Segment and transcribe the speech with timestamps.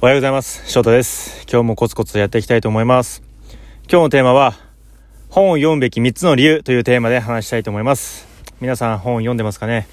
[0.00, 0.70] おはようございます。
[0.70, 1.46] 翔太です。
[1.50, 3.22] 今日もコツコツやっていきたいと思います。
[3.90, 4.54] 今日のテーマは、
[5.30, 8.26] 本を読むべき3つの理由というテーマで話したいと思います。
[8.60, 9.86] 皆さん本読んでますかね？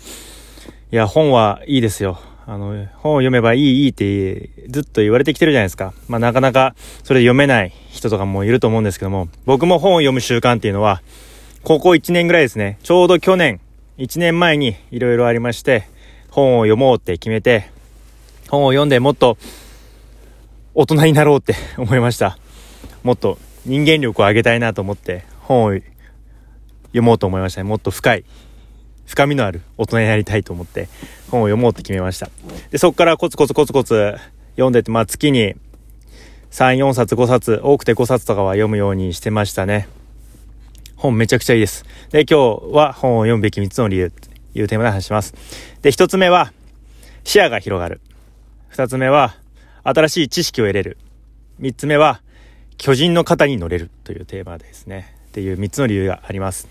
[0.92, 2.20] いや、本はいいですよ。
[2.46, 5.94] あの、本を読めばいい、いいってずっと言われてきてるじゃないですか。
[6.10, 11.02] まあなかなかそれ読めない人とかもいると思うんですけども、僕も本を読む習慣っていうのは、
[11.64, 12.80] ここ1年ぐらいですね。
[12.84, 13.62] ちょうど去年、
[13.98, 15.88] 1年前にいろいろありまして、
[16.32, 17.70] 本を読もうって決めて、
[18.50, 19.38] 本を読んでもっと
[20.74, 22.38] 大人になろうって 思いました。
[23.04, 25.80] もっと人間力を上げたいなと思って本を
[26.88, 27.70] 読もうと思いましたね。
[27.70, 28.24] もっと深い、
[29.06, 30.88] 深みのある大人になりたいと思って
[31.30, 32.30] 本を読もうって決めました。
[32.72, 34.16] で、そこからコツコツコツコツ
[34.56, 35.56] 読んでて、まあ月に
[36.52, 39.88] 3、4冊、5冊、多くて5冊とかは読むようにしてましたね。
[40.96, 41.84] 本めちゃくちゃいいです。
[42.12, 45.34] で、今日は本を読むべき3つの理由というテーマで話します。
[45.82, 46.54] で、1つ目は
[47.24, 48.02] 視野が広がる。
[48.74, 49.36] 2つ目は
[49.84, 50.98] 新しい知識を得れる。
[51.60, 52.22] 3つ目は
[52.78, 55.16] 巨人の肩に乗れるというテーマですね。
[55.30, 56.68] っていう3つの理由があります。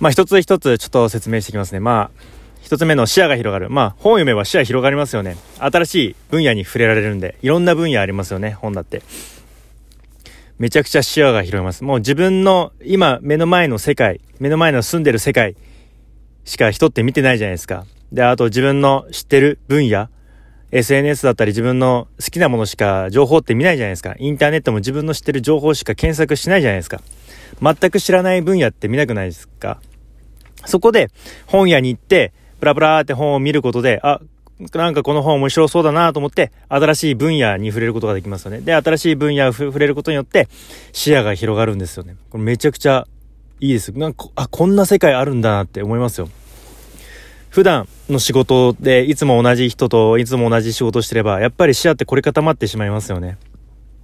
[0.00, 1.80] まあ一つ一つちょっと説明していきますね。
[1.80, 2.22] まあ
[2.60, 3.70] 一つ目の視野が広がる。
[3.70, 5.36] まあ本を読めば視野広がりますよね。
[5.58, 9.02] 新しい分野に触れられるんで、いろんな分野ありますよね、本だって。
[10.58, 11.84] めちゃくちゃ視野が広がります。
[11.84, 15.56] もう自分の今目の前の世界、目の前の住んでる世界
[16.44, 17.86] しか人って見てないじゃないですか。
[18.12, 20.08] で、あと自分の知ってる分野、
[20.70, 24.14] SNS だったり自分の好きなものしか情報って見ないじゃないですか。
[24.18, 27.00] インターネットも自分の知ってる情報しか検索しないじゃないですか。
[27.62, 29.80] 全く知らない分野って見なくないですか
[30.66, 31.08] そこで
[31.46, 34.20] 本屋に行って、ブラブラーって本を見ることで、あ、
[34.74, 38.60] なんかこの本面白そうだなと思って、新しい分野に触れることができますよね。
[38.60, 40.48] で、新しい分野を触れることによって、
[40.92, 42.16] 視野が広がるんですよね。
[42.30, 43.06] これめちゃくちゃ
[43.60, 43.92] いいです。
[43.92, 46.28] なんか、あ、こんな世界あるんだなって思いますよ。
[47.50, 53.38] 普段の仕事でいつも同じ人といつも同じ仕事してれば、やっぱり視野って凝り固まってしまいますよね。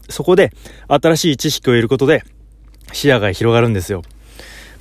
[0.08, 0.52] そこで
[0.88, 2.24] 新しい知識を得ることで
[2.92, 4.02] 視野が広がるんですよ。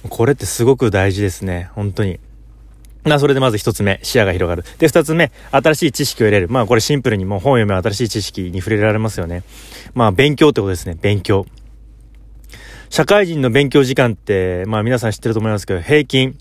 [0.09, 1.69] これってすごく大事ですね。
[1.73, 2.19] 本当に。
[3.05, 4.63] まあそれでまず一つ目、視野が広がる。
[4.77, 6.49] で、二つ目、新しい知識を得れる。
[6.49, 9.43] まあこれシンプルにもう本読めば新しい知識に触れられますよね。
[9.93, 10.97] まあ勉強ってことですね。
[11.01, 11.45] 勉強。
[12.89, 16.37] 社会人の勉強時間って、まあ皆さん知ってると思いますけど、平均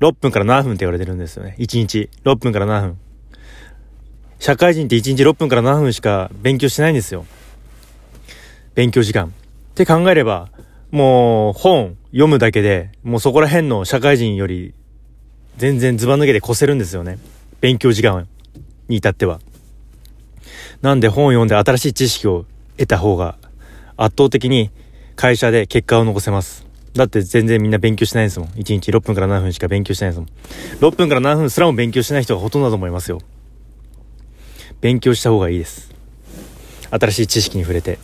[0.00, 1.54] 6分から7分って言われてるんですよね。
[1.58, 2.98] 1日6分から7分。
[4.38, 7.26] 社会人って1日6分から7分しか勉強してないんですよ。
[8.74, 9.26] 勉強時間。
[9.26, 9.30] っ
[9.74, 10.48] て考えれば、
[10.90, 14.72] もう本読むだけで、もうそこら辺の社会人より
[15.58, 17.18] 全然ズバ抜けで越せるんですよね。
[17.60, 18.26] 勉強時間
[18.88, 19.40] に至っては。
[20.80, 22.46] なんで本を読んで新しい知識を
[22.78, 23.36] 得た方が
[23.98, 24.70] 圧倒的に
[25.14, 26.69] 会社で結果を残せます。
[26.94, 28.48] だって全然みんな勉強しないですもん。
[28.50, 30.28] 1日6分から7分しか勉強しないですもん。
[30.80, 33.20] 6分から7分すらも勉強しない人がほとんどだと思いますよ。
[34.80, 35.94] 勉強した方がいいです。
[36.90, 37.98] 新しい知識に触れて。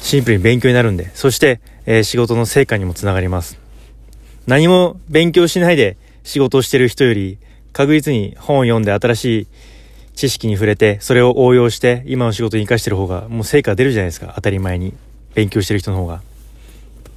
[0.00, 1.10] シンプルに勉強になるんで。
[1.14, 3.58] そして、えー仕事の成果にもつながります。
[4.46, 7.38] 何も勉強しないで仕事をしてる人より、
[7.72, 9.46] 確実に本を読んで新しい
[10.14, 14.32] 知識に触れて、それを応用して、今の仕事に活かしてる方が、もう成果出るじゃないですか。
[14.34, 14.94] 当たり前に。
[15.34, 16.22] 勉強してる人の方が。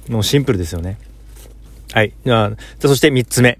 [0.08, 0.98] もうシンプルですよね。
[1.92, 2.12] はい。
[2.24, 3.58] じゃあ、そして三つ目。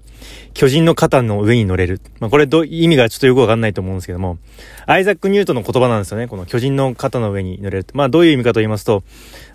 [0.53, 2.01] 巨人の肩の上に乗れる。
[2.19, 4.37] まあ、これど、意味がちょっとよくわかんないと思うんですけども、
[4.85, 6.27] アイザック・ニュートンの言葉なんですよね。
[6.27, 7.87] この巨人の肩の上に乗れる。
[7.93, 9.03] まあ、どういう意味かと言いますと、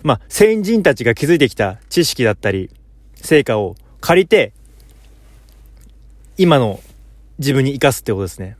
[0.03, 2.69] まあ、先人たちが築いてきた知識だったり、
[3.15, 4.53] 成果を借りて、
[6.37, 6.79] 今の
[7.37, 8.55] 自分に生かすってことですね。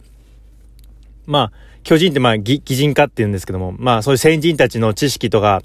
[1.26, 1.52] まあ、
[1.84, 5.62] 巨人ってまあ、擬人化って言うんですけども、まあ、そういう先人たちの知識とか、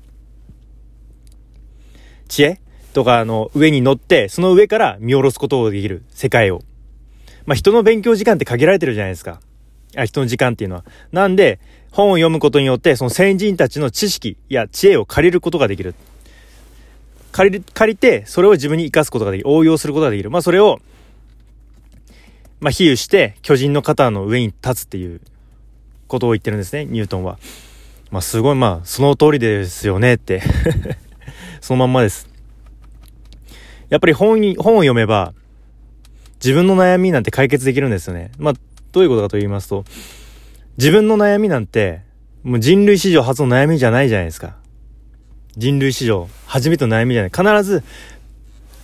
[2.34, 2.60] 知恵
[2.94, 6.62] とかの上に乗って、その上から見下ろすことができる世界を。
[7.46, 9.40] まあ、人の勉強時間って限られてるじゃないですか。
[9.96, 10.84] あ、人の時間っていうのは。
[11.12, 11.60] なんで、
[11.92, 15.94] 本を読むことによって、その先人たちの知識や知恵を借りることができる。
[17.30, 19.48] 借り、借りて、それを自分に活かすことができる。
[19.48, 20.32] 応用することができる。
[20.32, 20.80] まあ、それを、
[22.58, 25.20] まあ、比喩して、巨人の肩の上に立つっていう
[26.08, 27.38] ことを言ってるんですね、ニュートンは。
[28.10, 30.42] まあ、すごい、まあ、その通りですよねって。
[31.64, 32.28] そのまんまです。
[33.88, 35.32] やっぱり本に、本を読めば、
[36.34, 38.32] 自分の悩みなんて解決できるんですよね。
[38.36, 38.54] まあ、
[38.92, 39.86] どういうことかと言いますと、
[40.76, 42.02] 自分の悩みなんて、
[42.42, 44.56] もう人類史上初の悩みじゃないじゃないですか。
[45.56, 47.30] 人類史上初めての悩みじゃない。
[47.30, 47.82] 必ず、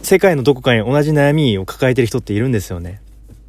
[0.00, 3.02] 世界のどこかに同じ悩みを抱えてる人っているんですよね。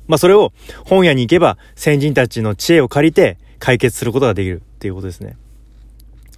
[0.09, 0.51] まあ、それを
[0.83, 5.37] 本屋に行けば、先人たちの知恵を借りて解決することができるっていうことですね。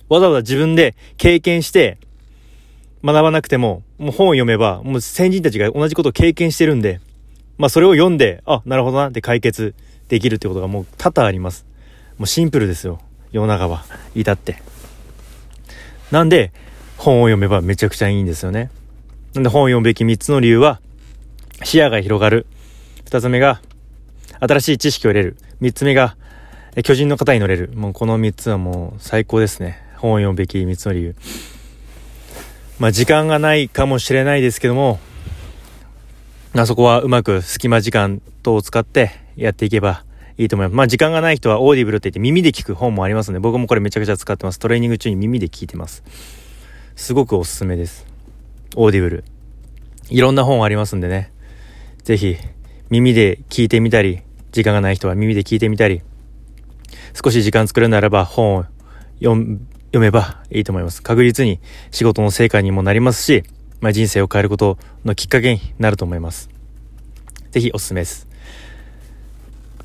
[0.10, 1.98] わざわざ自分で経験して、
[3.04, 7.02] 学ばなくても、もう本を読めば、もう先人たちが同じことを経験してるんで、
[7.58, 9.76] まあそれを読んで、あ、なるほどなって解決
[10.08, 11.66] できるってことがもう多々あります。
[12.18, 13.02] もうシンプルですよ。
[13.32, 13.86] 世の中は
[14.16, 14.62] 至って。
[16.12, 16.54] なんで、
[16.98, 18.70] 本を読めばめちゃくちゃいいんですよね。
[19.34, 20.80] なんで本を読むべき3つの理由は、
[21.64, 22.46] 視野が広がる。
[23.06, 23.62] 2つ目が、
[24.40, 25.38] 新しい知識を入れる。
[25.62, 26.16] 3つ目が、
[26.84, 27.72] 巨人の方に乗れる。
[27.76, 29.82] もうこの3つはもう最高ですね。
[29.98, 31.16] 本を読むべき3つの理由。
[32.80, 35.00] まあ時間がないかもしれないですけども、
[36.56, 40.04] あそこはうまく隙間時間等を使ってやっていけば
[40.38, 40.76] いいと思います。
[40.76, 44.60] まあ時間がない人はオーディブルって言って耳で聞く本もありますので、僕もこれめちゃくちゃ使ってます。
[44.60, 46.04] トレーニング中に耳で聞いてます。
[46.96, 48.06] すごくおすすめです。
[48.76, 49.24] オーディブル。
[50.10, 51.32] いろんな本ありますんでね。
[52.04, 52.38] ぜひ
[52.90, 54.22] 耳で聞いてみたり、
[54.52, 56.02] 時間がない人は耳で聞いてみたり、
[57.24, 58.66] 少し時間作るならば本を
[59.20, 59.60] 読
[59.94, 61.04] 読めばいいと思います。
[61.04, 61.60] 確実に
[61.92, 63.44] 仕事の成果にもなりますし、
[63.80, 66.50] まあ、人生を変えることのきっかけになると思います。
[67.52, 68.28] ぜひおすすめです。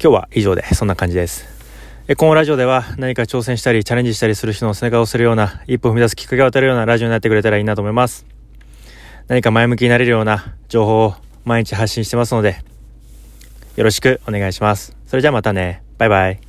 [0.03, 1.45] 今日は以上で、そんな感じです。
[2.09, 8.25] えこのラジオでは何か挑戦したりチャレンジしたりする人の背中を押せるような一歩踏み出すきっかけを与えるようなラジオになってくれたらいいなと思います。
[9.27, 11.15] 何か前向きになれるような情報を
[11.45, 12.63] 毎日発信してますので、
[13.77, 14.97] よろしくお願いします。
[15.07, 15.83] それじゃあまたね。
[15.99, 16.48] バイバイ。